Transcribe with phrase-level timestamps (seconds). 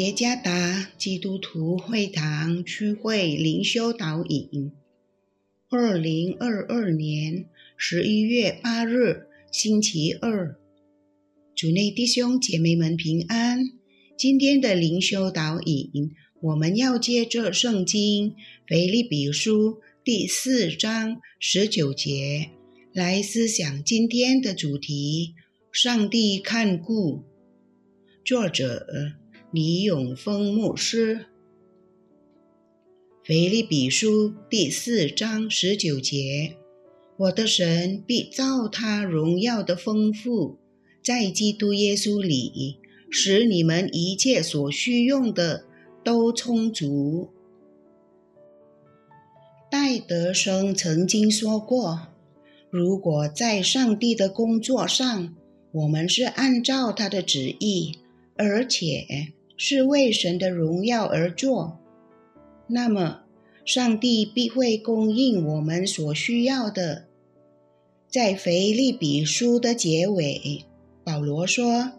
[0.00, 4.72] 耶加达基督徒会堂区会灵修导引，
[5.68, 7.44] 二零二二年
[7.76, 10.56] 十一月八日星期二，
[11.54, 13.58] 主内弟兄姐妹们平安。
[14.16, 18.34] 今天的灵修导引，我们要借着圣经
[18.66, 22.48] 腓立比书第四章十九节
[22.94, 25.34] 来思想今天的主题：
[25.70, 27.22] 上帝看顾。
[28.24, 29.19] 作者。
[29.52, 31.16] 李永峰牧师，
[33.24, 36.54] 《腓立比书》第四章十九节
[37.18, 40.56] ：“我的神必照他荣耀的丰富，
[41.02, 42.78] 在基督耶稣里，
[43.10, 45.64] 使你们一切所需用的
[46.04, 47.30] 都充足。”
[49.68, 52.02] 戴德生曾经说过
[52.70, 55.34] ：“如果在上帝的工作上，
[55.72, 57.98] 我们是按照他的旨意，
[58.36, 61.78] 而且……”是为神的荣耀而做，
[62.66, 63.24] 那么
[63.62, 67.04] 上帝必会供应我们所需要的。
[68.08, 70.64] 在腓利比书的结尾，
[71.04, 71.92] 保罗说：“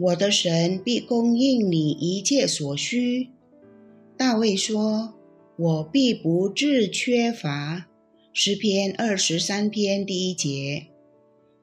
[0.00, 3.28] 我的神必供应你一切所需。”
[4.16, 5.12] 大卫说
[5.56, 7.86] ：“我必不致缺乏。”
[8.32, 10.86] 诗篇二十三篇第一节。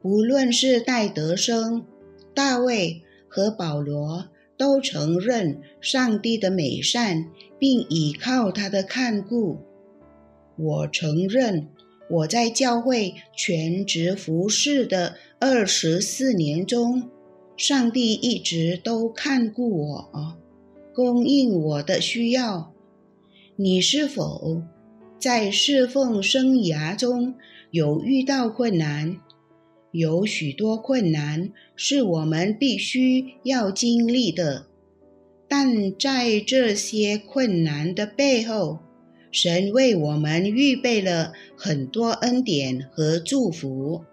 [0.04, 1.84] 无论是戴德生、
[2.36, 4.26] 大卫和保罗。
[4.58, 7.28] 都承认上帝的美善，
[7.60, 9.60] 并倚靠他的看顾。
[10.58, 11.68] 我承认
[12.10, 17.10] 我在教会全职服侍的二十四年中，
[17.58, 20.38] 上帝一直都看顾我，
[20.94, 22.72] 供应我的需要。
[23.58, 24.62] 你是否
[25.20, 27.36] 在侍奉生涯中
[27.72, 29.18] 有遇到困难？
[29.98, 34.66] 有许多困难是我们必须要经历的，
[35.48, 38.80] 但在这些困难的背后，
[39.32, 44.04] 神为我们预备了很多恩典和祝福。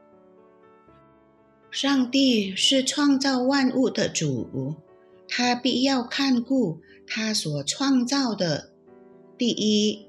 [1.72, 4.76] 上帝是创造万物的主，
[5.26, 6.78] 他必要看顾
[7.08, 8.70] 他所创造的。
[9.36, 10.06] 第一，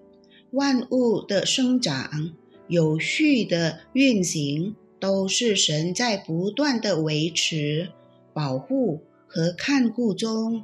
[0.51, 2.35] 万物的生长
[2.67, 4.75] 有序的运行。
[5.03, 7.89] 都是神在不断的维持、
[8.31, 10.63] 保护和看顾中。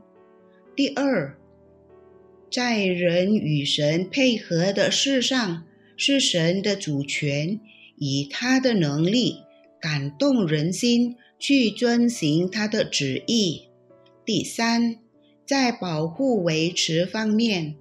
[0.77, 1.37] 第二，
[2.49, 5.65] 在人与神配合的事上，
[5.97, 7.59] 是神的主权，
[7.97, 9.39] 以他的能力
[9.81, 13.63] 感动人心，去遵行他的旨意。
[14.23, 14.99] 第三，
[15.45, 17.75] 在保护维持方面，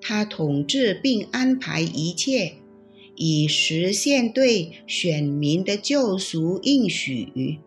[0.00, 2.54] 他统治并安排一切。
[3.22, 7.60] 以实现对选民的救赎应许。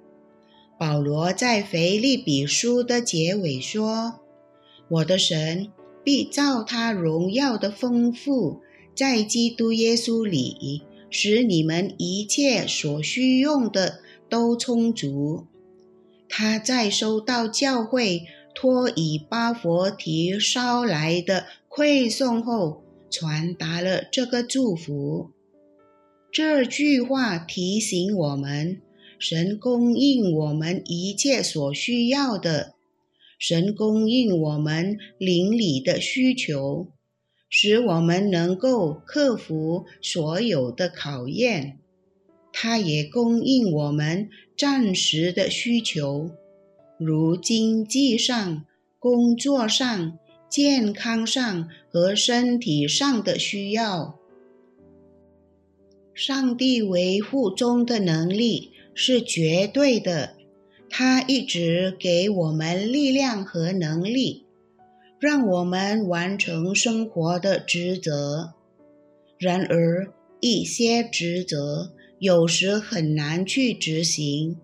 [0.80, 4.22] 保罗在腓立比书的结尾说
[4.90, 5.72] ：“我的神
[6.04, 8.62] 必照他荣耀的丰富，
[8.96, 10.82] 在基督耶稣里，
[11.12, 15.46] 使你们一切所需用的都充足。”
[16.28, 18.24] 他在收到教会
[18.56, 22.82] 托以巴佛提捎来的馈送后，
[23.12, 25.30] 传达了这个祝福。
[26.34, 28.82] 这句话提醒我们：
[29.20, 32.74] 神供应我们一切所需要的，
[33.38, 36.88] 神供应我们邻里的需求，
[37.48, 41.78] 使我们能够克服所有的考验。
[42.52, 44.28] 他也供应我们
[44.58, 46.32] 暂时的需求，
[46.98, 48.66] 如经济上、
[48.98, 50.18] 工作上、
[50.50, 54.18] 健康上和身体上的需要。
[56.14, 60.36] 上帝维护中的能力是绝对的，
[60.90, 64.46] 他一直给我们力量和能力，
[65.20, 68.54] 让我们完成生活的职责。
[69.40, 74.58] 然而，一些职责有时很难去执行。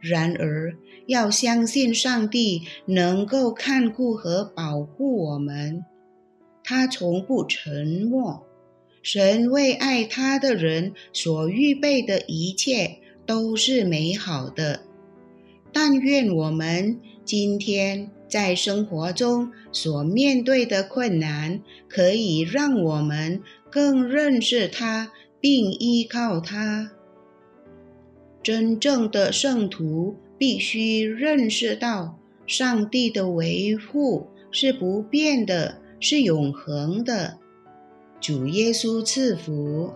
[0.00, 0.76] 然而，
[1.06, 5.82] 要相信上帝能够看顾和保护我们，
[6.62, 8.46] 他从不沉默。
[9.02, 14.82] 神为爱他的人所预备的一切都是美好的。
[15.72, 26.92] 但愿我们今天在生活中所面对的困难，可以让我们更认识他，并依靠他。
[28.42, 37.39] 真正的圣徒必须认识到，上帝的维护是不变的，是永恒的。
[38.20, 39.90] 主耶稣赐福。